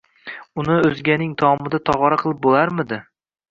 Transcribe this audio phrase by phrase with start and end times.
[0.63, 3.01] Uni o‘zganing tomida tog‘ora qilib bo‘larmidi?